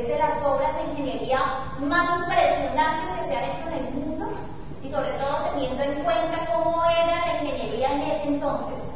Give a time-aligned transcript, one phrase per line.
[0.00, 1.40] es de las obras de ingeniería
[1.80, 4.26] más impresionantes que se han hecho en el mundo
[4.82, 8.94] y sobre todo teniendo en cuenta cómo era la ingeniería en ese entonces.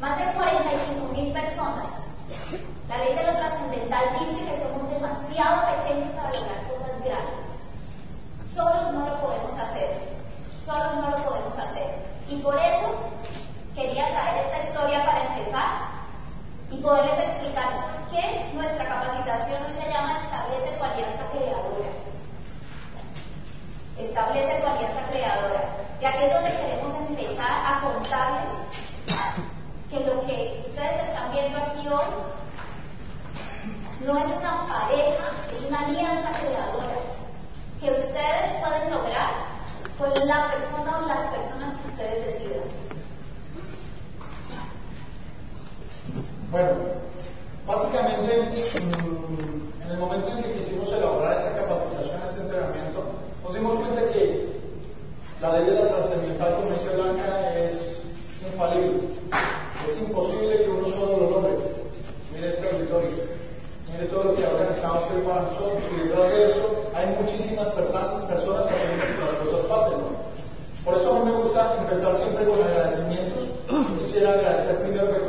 [0.00, 2.10] Más de 45 mil personas.
[2.88, 7.50] La ley de lo trascendental dice que somos demasiado pequeños para lograr cosas grandes.
[8.52, 10.00] Solos no lo podemos hacer.
[10.64, 11.94] Solos no lo podemos hacer.
[12.28, 12.79] Y por eso
[46.50, 46.70] Bueno,
[47.64, 48.42] básicamente,
[48.82, 53.06] mm, en el momento en que quisimos elaborar esa capacitación, ese entrenamiento,
[53.44, 54.50] nos dimos cuenta que
[55.40, 58.02] la ley de la transcendental comercio blanca es
[58.42, 58.98] infalible.
[59.86, 61.54] Es imposible que uno solo lo logre.
[62.34, 63.10] Mire este auditorio.
[63.92, 65.84] Mire todo lo que ha organizado usted para nosotros.
[65.94, 69.98] Y detrás de eso hay muchísimas personas, personas haciendo que las cosas pasen.
[70.84, 73.44] Por eso a mí me gusta empezar siempre con agradecimientos.
[74.02, 75.19] Quisiera agradecer primero que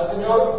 [0.00, 0.49] al Señor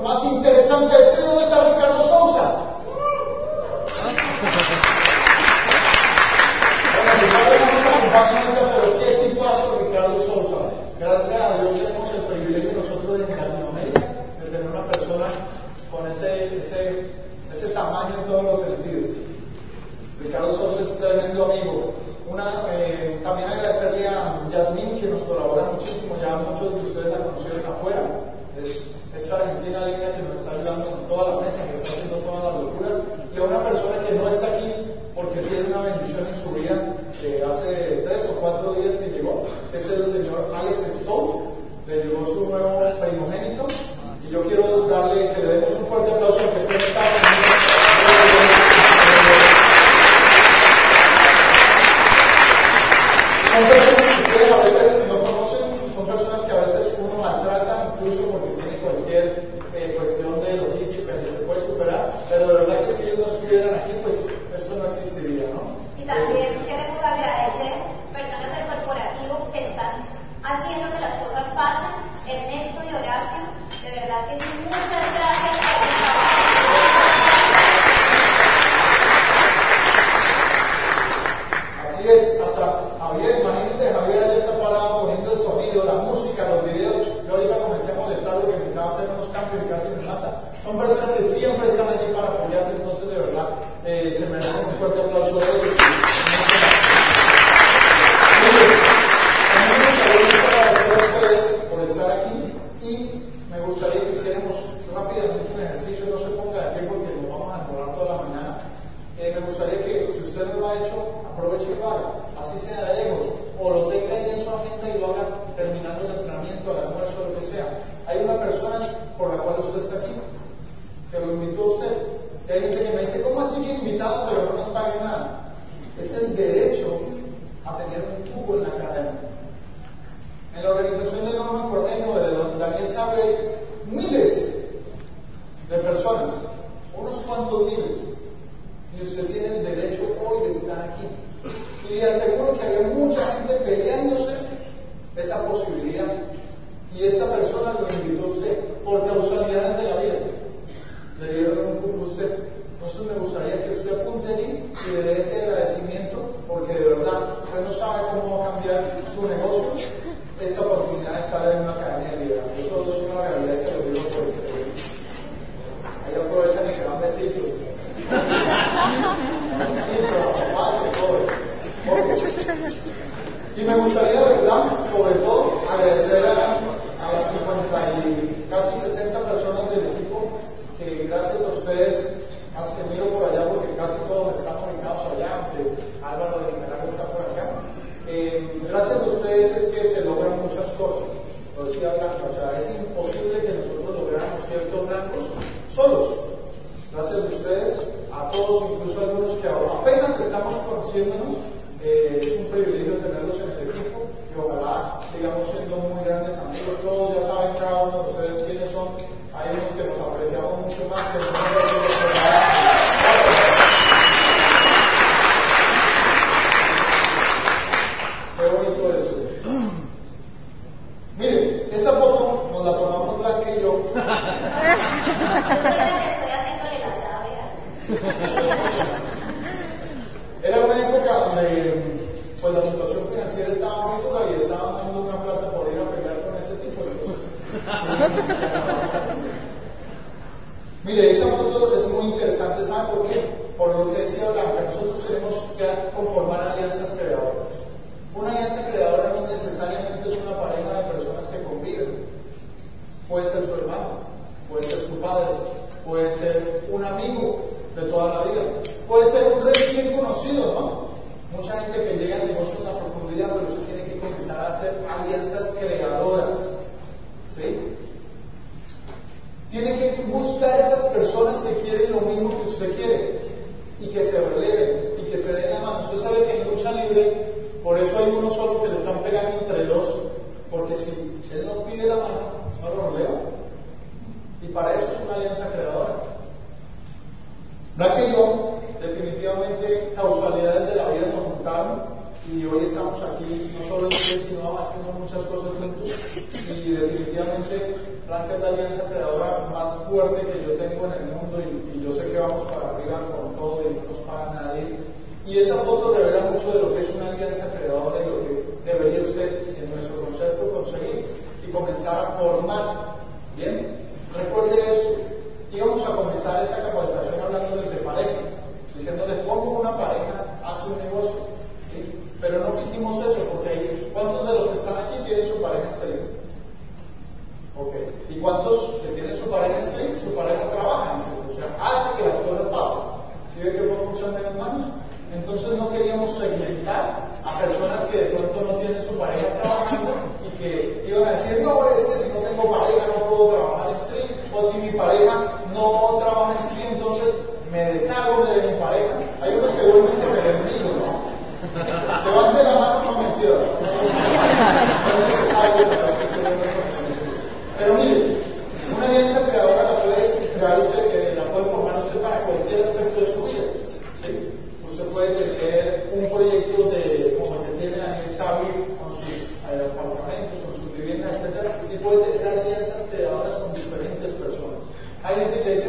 [375.24, 375.61] gente tem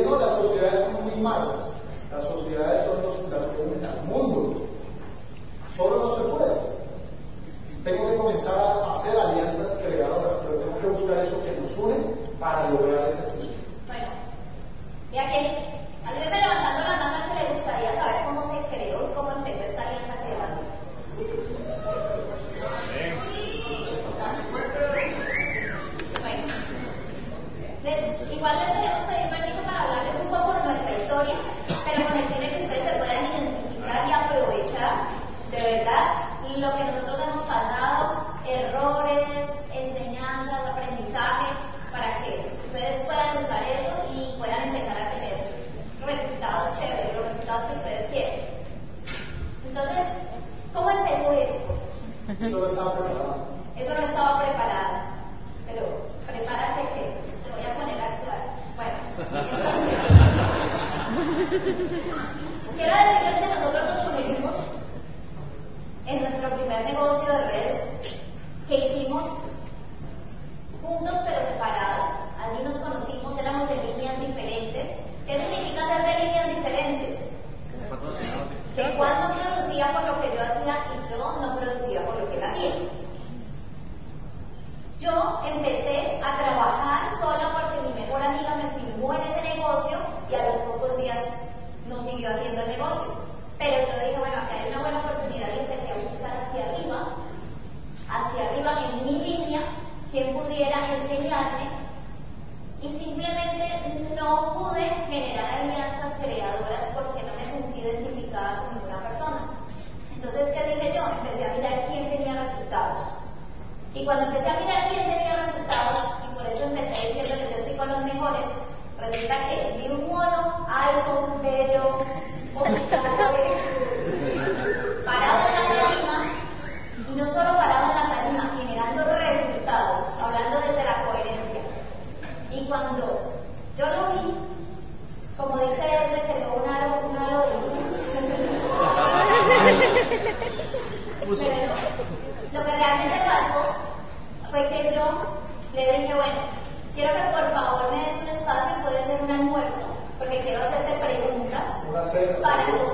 [152.12, 152.40] hacer.
[152.42, 152.91] Para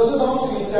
[0.00, 0.70] nós estamos aqui o seguinte,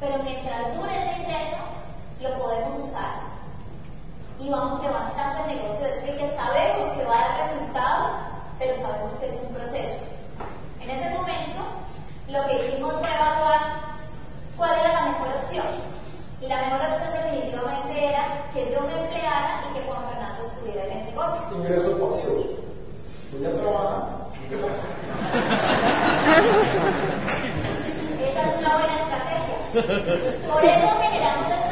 [0.00, 1.56] pero mientras dure ese ingreso,
[2.20, 3.24] lo podemos usar.
[4.38, 8.08] Y vamos levantando el negocio de es que sabemos que va a dar resultado,
[8.58, 9.96] pero sabemos que es un proceso.
[10.80, 11.60] En ese momento,
[12.28, 13.60] lo que hicimos fue evaluar
[14.56, 15.66] cuál era la mejor opción.
[16.40, 20.84] Y la mejor opción definitivamente era que yo me empleara y que Juan Fernando estuviera
[20.84, 21.40] en el negocio.
[21.56, 22.46] Ingresos pasivos.
[23.38, 24.08] Ella trabaja.
[29.74, 31.63] Por eso generamos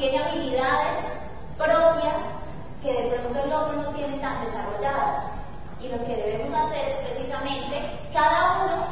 [0.00, 1.04] tiene habilidades
[1.58, 2.16] propias
[2.82, 5.24] que de pronto el otro no tiene tan desarrolladas.
[5.78, 8.89] Y lo que debemos hacer es precisamente cada uno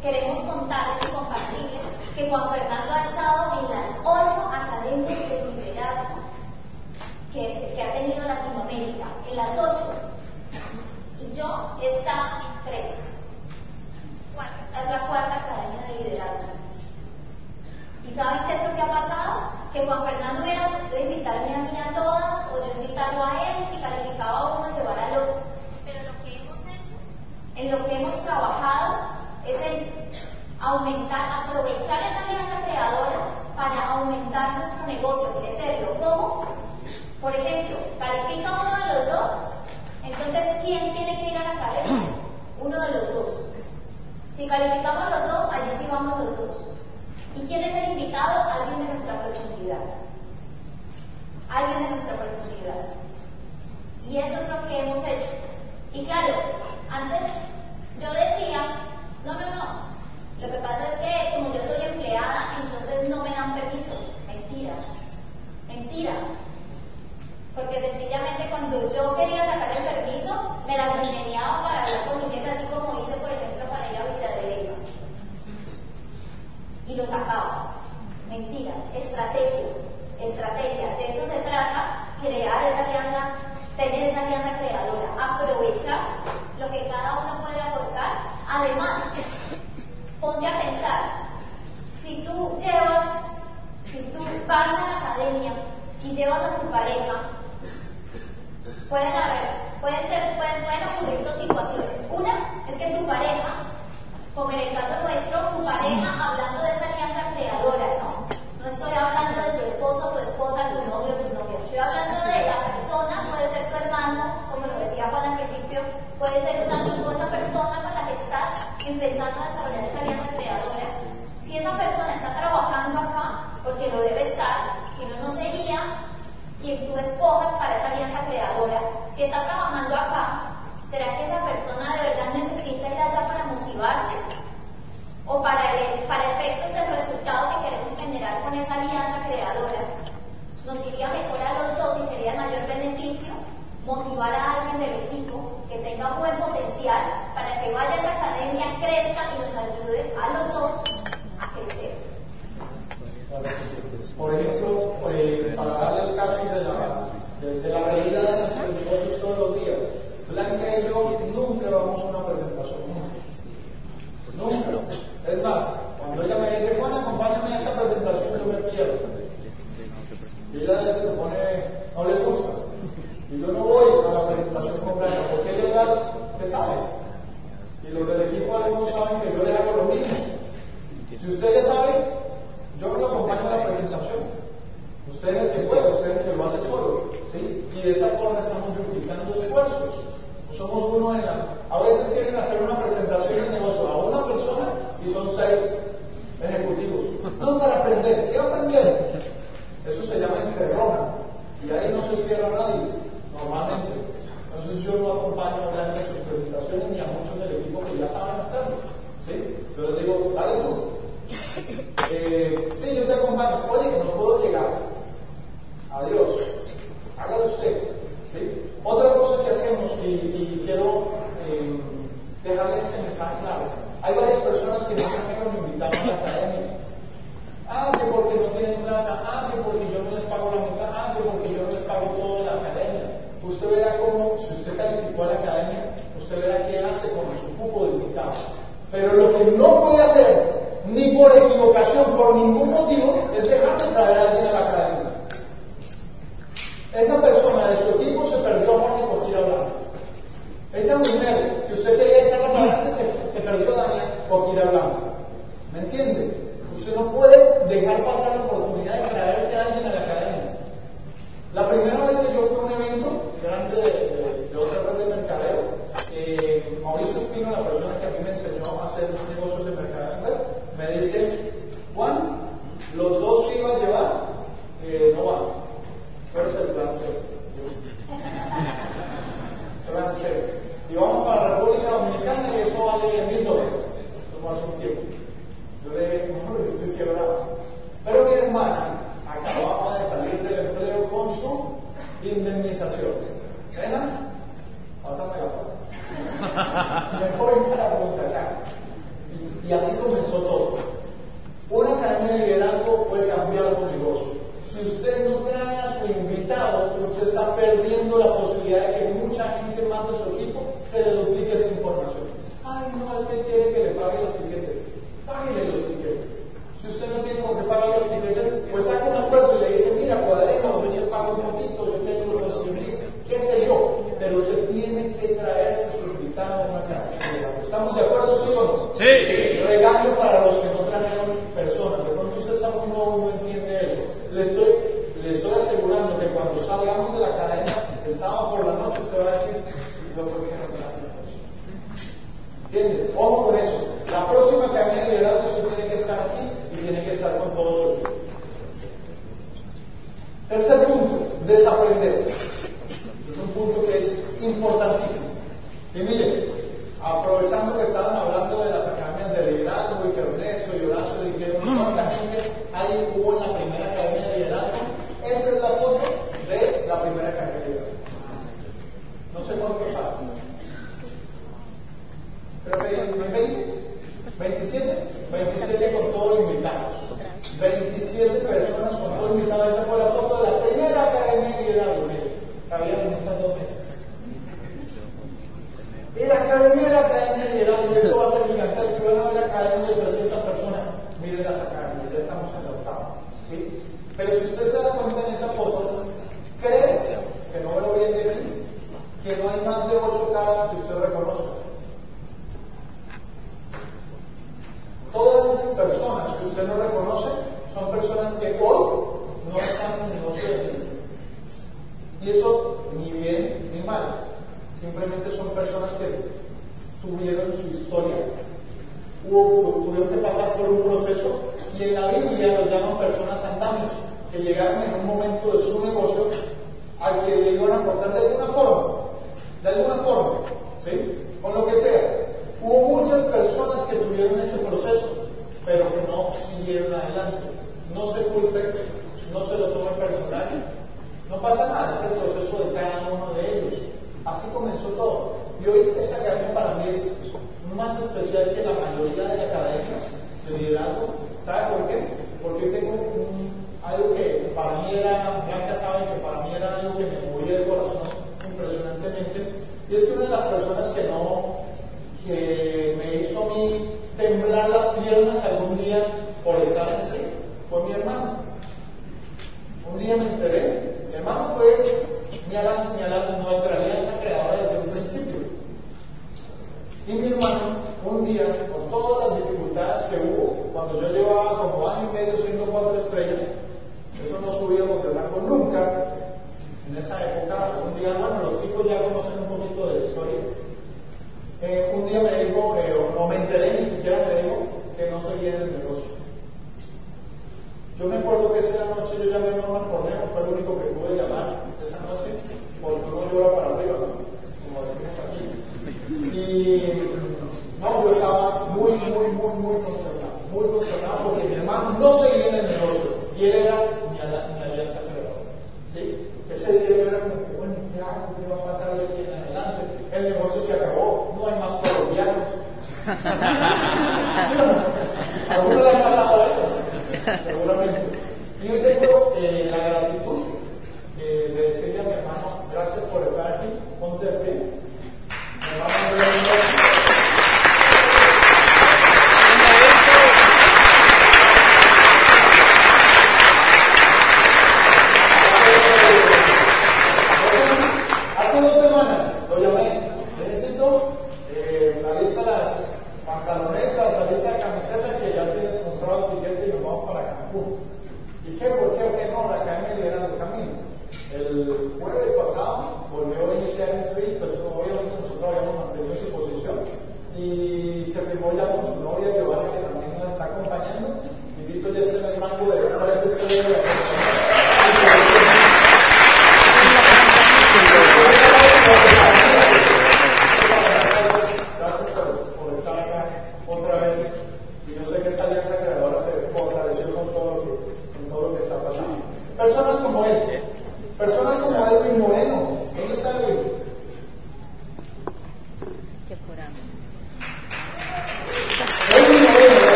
[0.00, 1.82] queremos contarles y compartirles
[2.16, 2.52] que cuando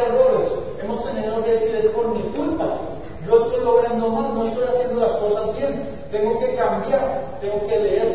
[0.00, 0.48] errores.
[0.82, 2.78] Hemos tenido que decir, es por mi culpa.
[3.26, 5.82] Yo estoy logrando mal, no estoy haciendo las cosas bien.
[6.12, 8.05] Tengo que cambiar, tengo que leer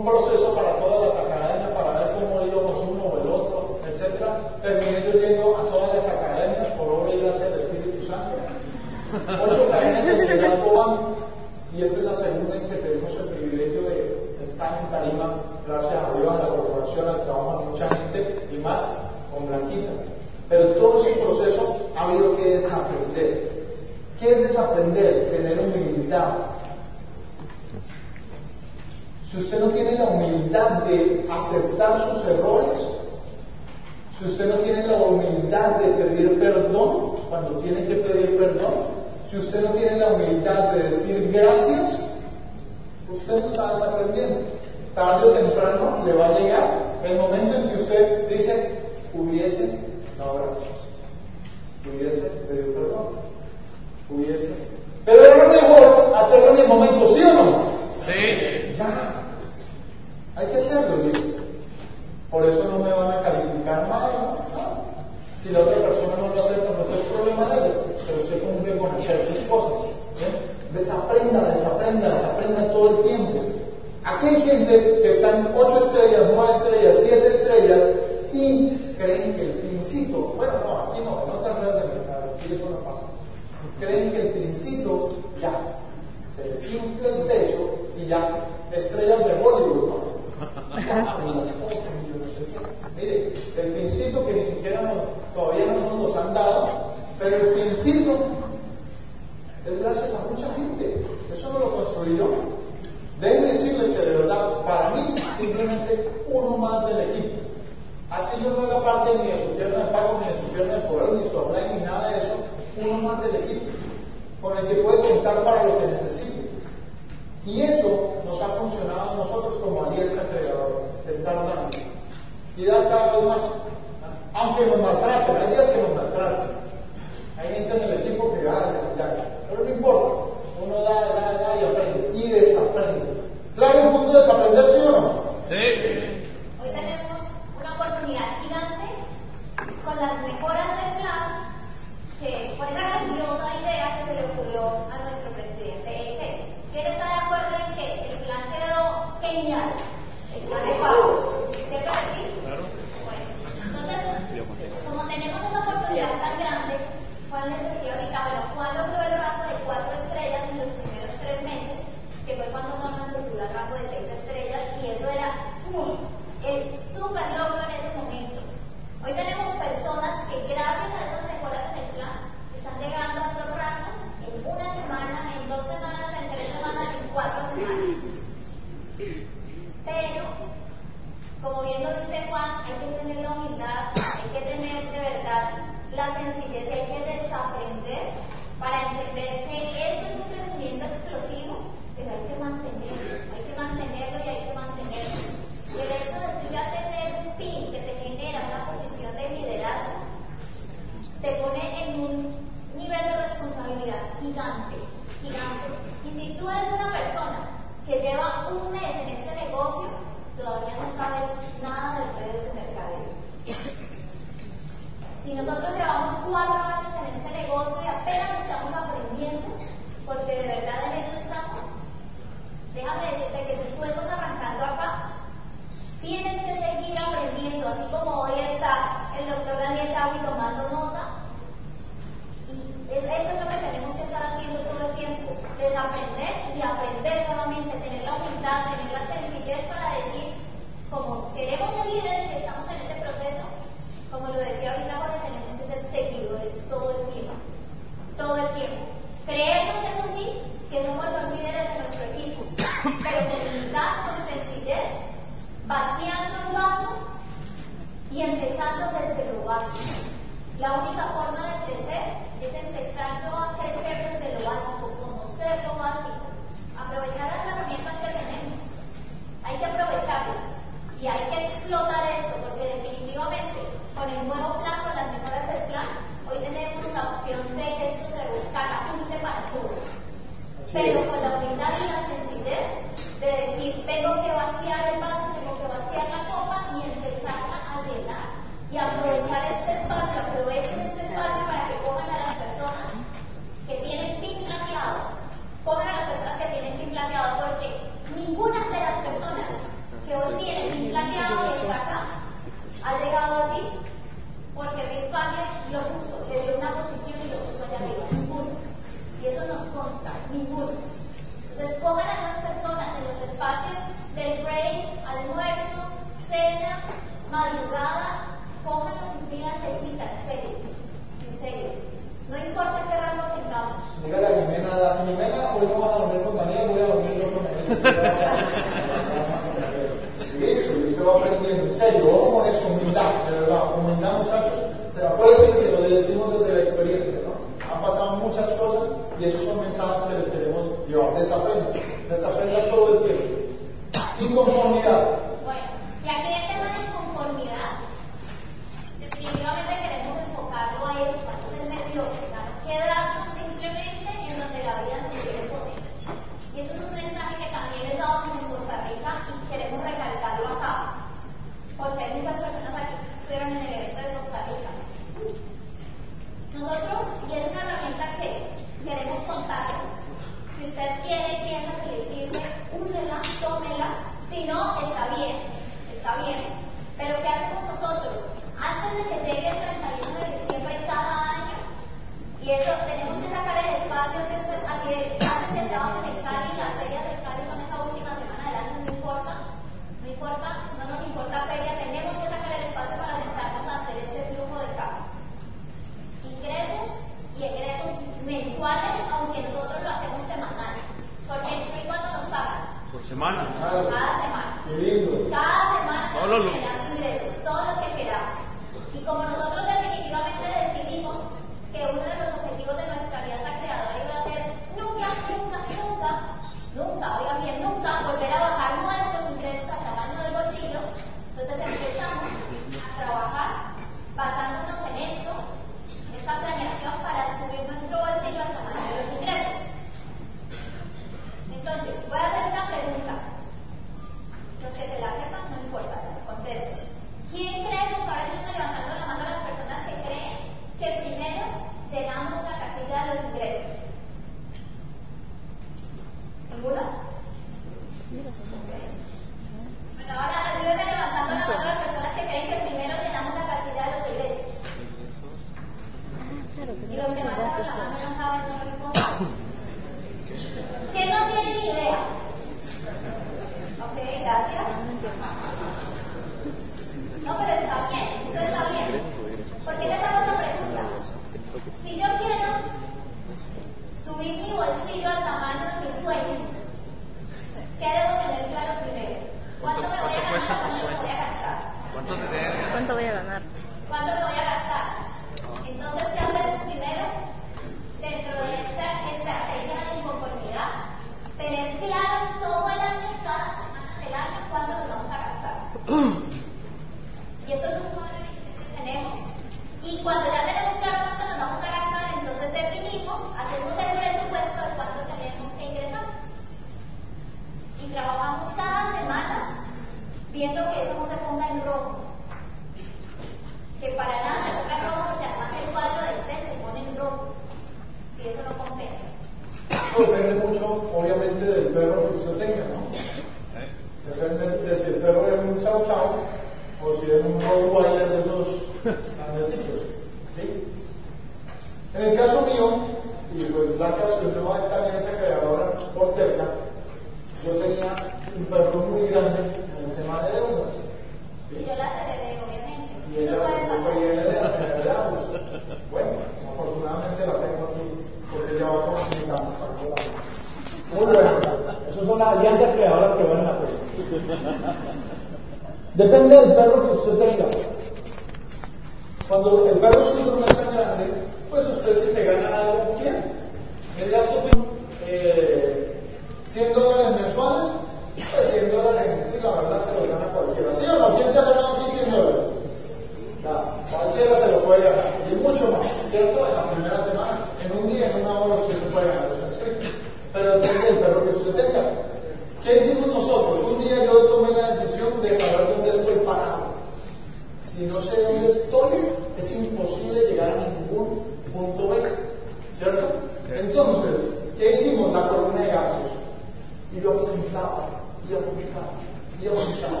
[597.00, 597.88] E apuntaba
[598.28, 598.92] y apuntaba
[599.40, 600.00] y apuntaba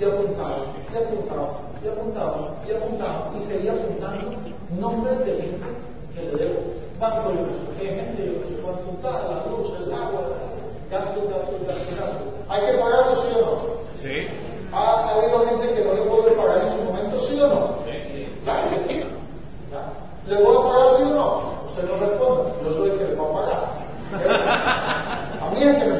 [0.00, 0.56] y apuntaba
[0.90, 4.36] y apuntaba y apuntaba, y apuntaba, y seguía apuntando
[4.78, 5.66] nombres de gente
[6.14, 6.60] que le debo.
[7.00, 10.20] Banco, yo no sé qué gente, yo no sé cuánto tal, la luz, el agua,
[10.90, 12.24] gasto, gasto, gasto, gasto.
[12.50, 13.56] ¿Hay que pagarlo, sí o no?
[14.02, 14.28] Sí.
[14.72, 17.74] ¿Ha, habido gente que no le puede pagar en su momento, sí o no?
[17.86, 18.28] Sí.
[18.86, 19.04] Sí.
[20.28, 21.42] ¿Le voy a pagar, sí o no?
[21.64, 23.60] Usted no responde, yo soy el que le va a pagar.
[25.40, 25.99] A mí es que me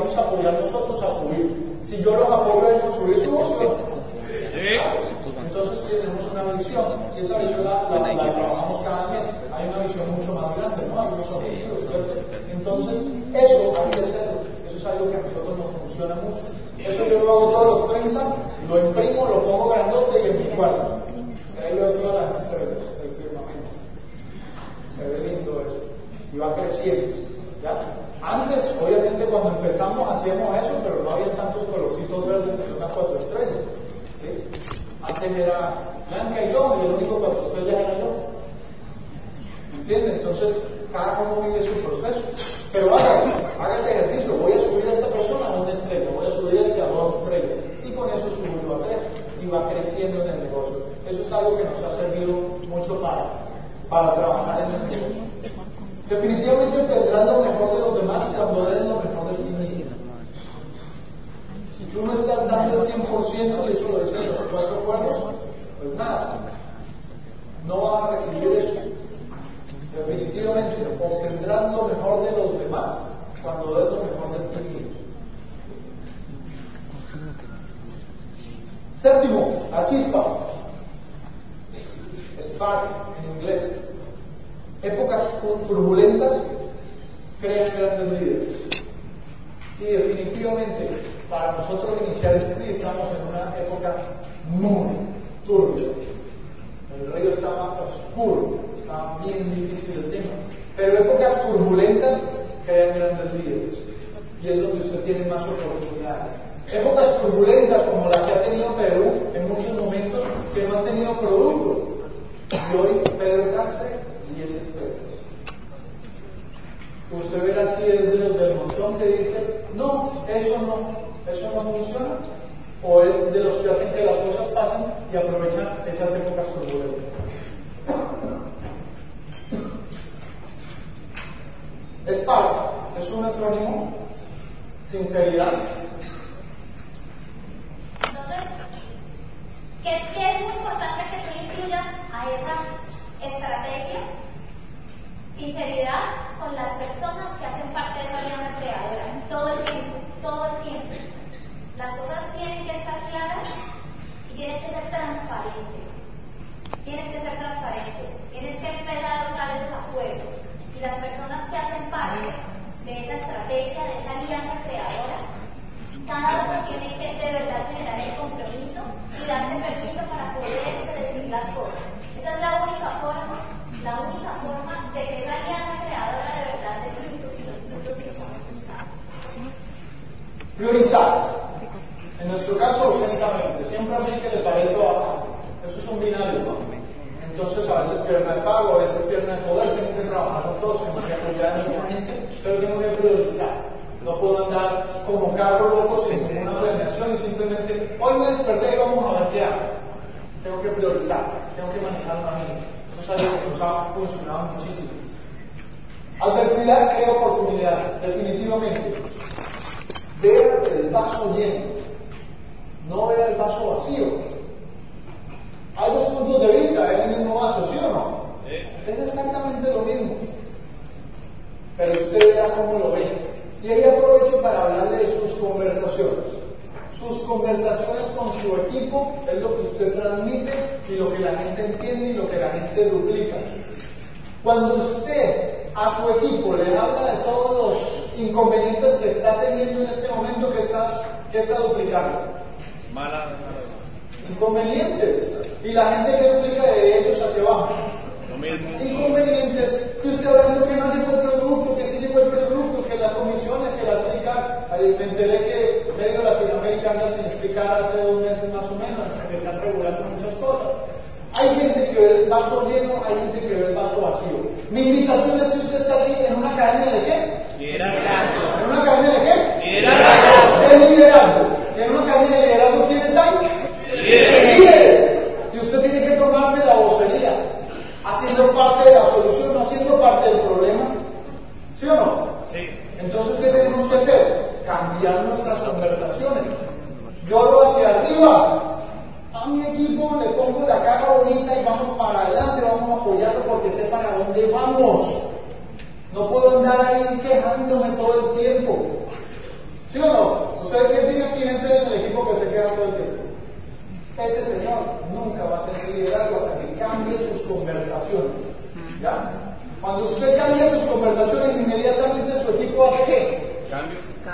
[0.00, 1.78] vamos a apoyar nosotros a subir.
[1.84, 3.72] Si yo los apoyo a ellos a subir su opción.
[5.44, 6.84] Entonces tenemos una visión
[7.16, 7.82] y esa visión la,
[8.14, 9.24] la trabajamos cada mes.
[9.54, 10.19] Hay una visión muy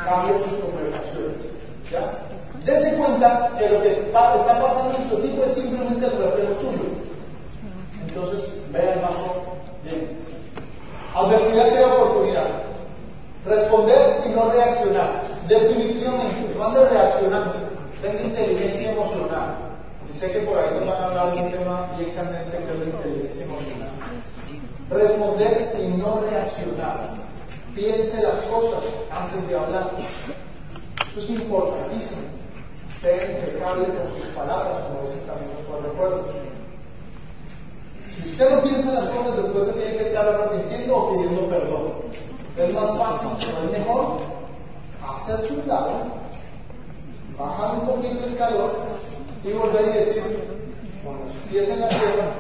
[0.06, 1.36] cambió sus conversaciones.
[1.90, 2.14] ¿ya?
[2.64, 6.88] Dese cuenta que lo que está, pasando en su tipo es simplemente el reflejo suyo.
[8.08, 8.40] Entonces,
[8.72, 9.42] vea el mazo
[9.84, 10.16] bien.
[11.14, 12.46] Adversidad crea oportunidad.
[13.46, 15.22] Responder y no reaccionar.
[15.48, 17.54] Definitivamente, cuando reaccionando,
[18.02, 19.54] tenga inteligencia emocional.
[20.10, 22.78] Y sé que por ahí nos van a hablar de un tema bien candente que
[22.78, 23.90] es inteligencia emocional.
[24.90, 27.10] Responder y no reaccionar.
[27.74, 28.82] Piense las cosas
[29.42, 29.90] de hablar.
[31.08, 32.22] Eso es importantísimo.
[33.00, 36.30] Ser impecable con sus palabras, como dice también los recuerdos.
[38.08, 41.48] Si usted no piensa en las cosas, después se tiene que estar arrepintiendo o pidiendo
[41.48, 41.92] perdón.
[42.56, 44.18] Es más fácil, pero es mejor
[45.06, 45.90] hacerse un lado,
[47.38, 48.72] bajar un poquito el calor
[49.44, 50.22] y volver y decir,
[51.04, 52.32] con los pies en la tierra,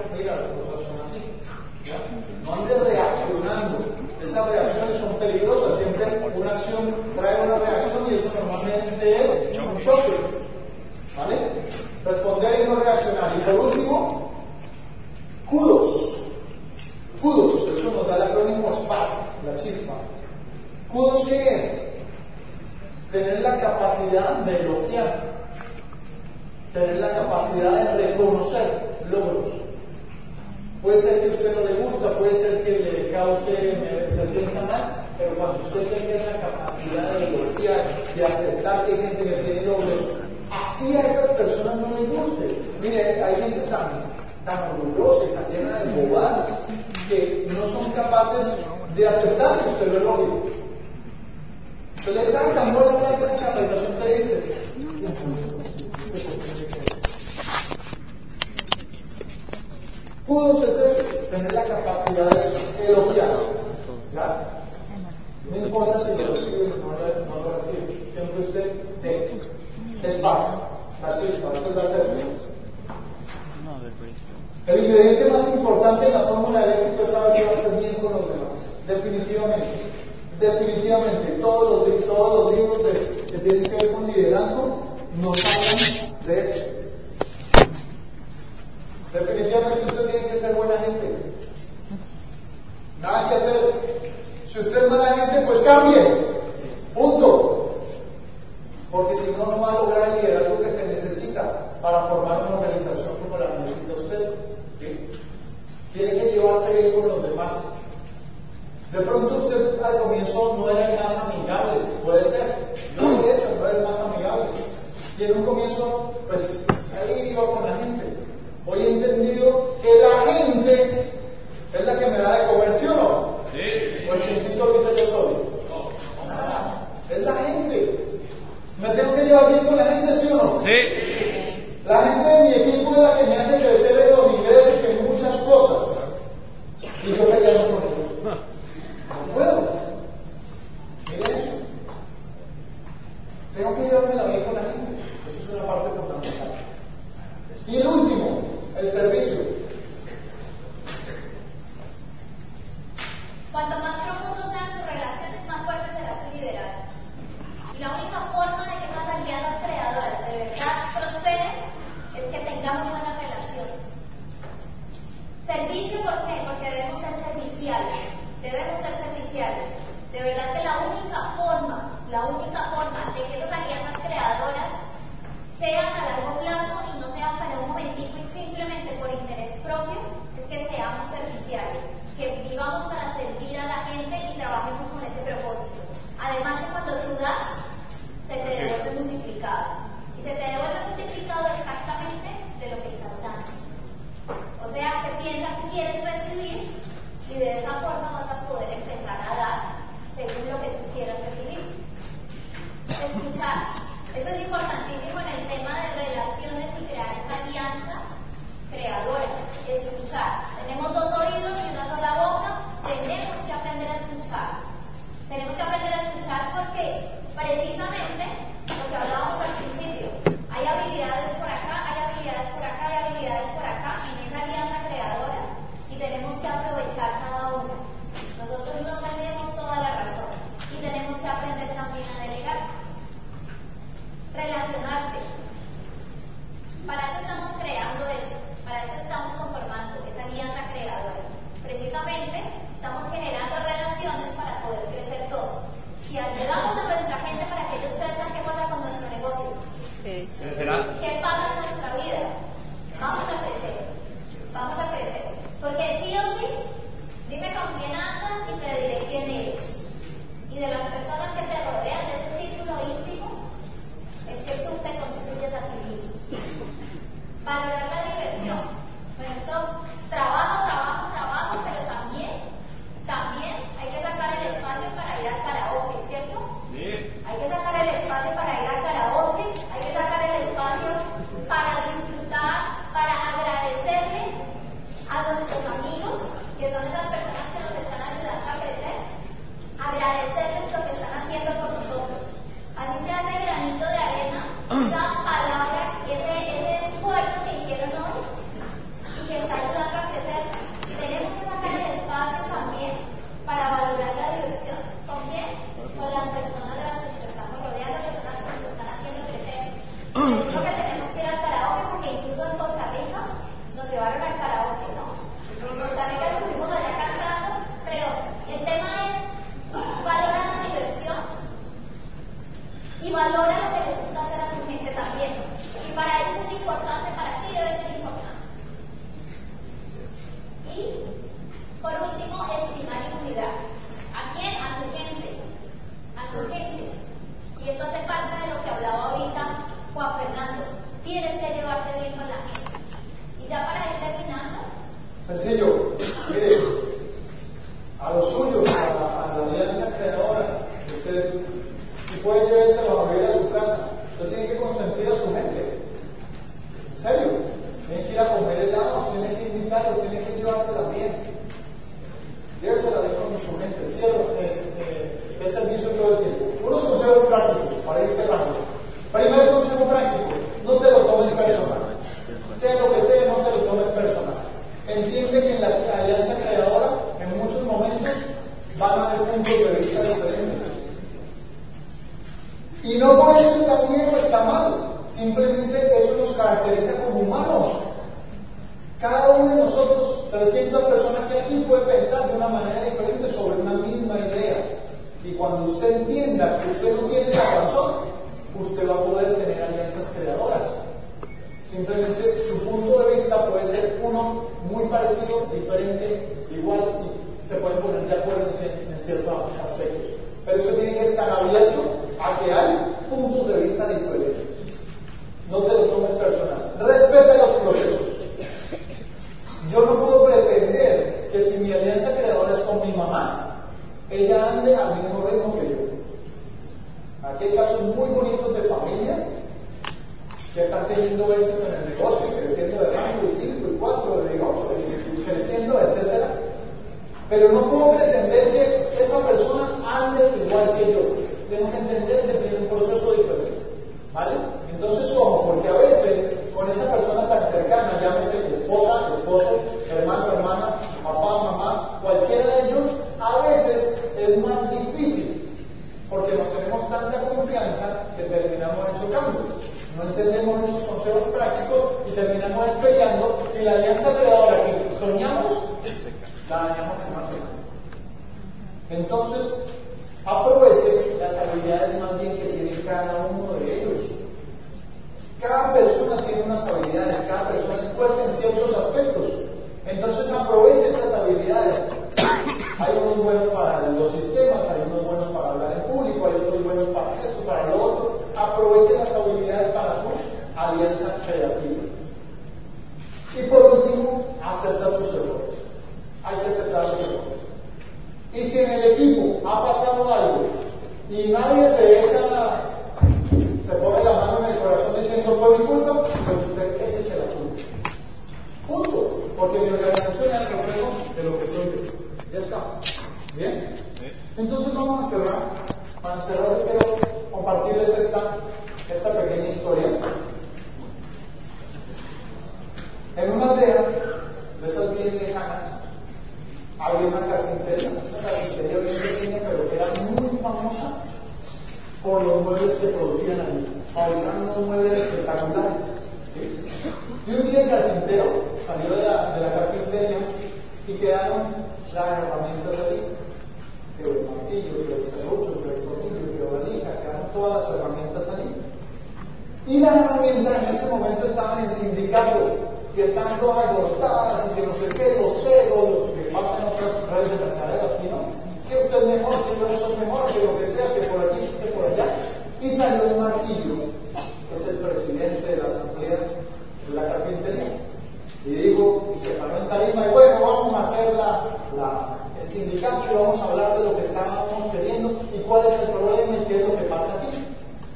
[570.12, 574.64] bueno, vamos a hacer la, el sindicato y vamos a hablar de lo que estábamos
[574.72, 577.38] queriendo y cuál es el problema y qué es lo que pasa aquí.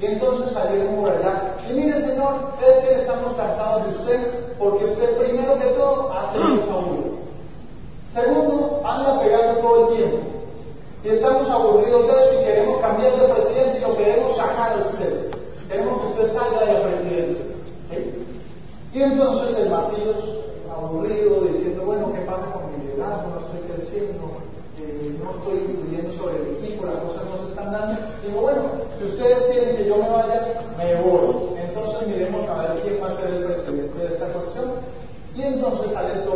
[0.00, 1.54] Y entonces ayer como allá.
[1.68, 2.34] Y mire, Señor,
[2.66, 8.20] es que estamos cansados de usted porque usted primero que todo hace Dios a.
[8.20, 10.18] Segundo, anda pegando todo el tiempo.
[11.04, 14.76] Y estamos aburridos de eso y queremos cambiar de presidente y lo queremos sacar a
[14.76, 15.30] usted.
[15.68, 17.44] Queremos que usted salga de la presidencia.
[18.92, 20.29] Y entonces el Martillos
[35.70, 36.29] todos os estaleiros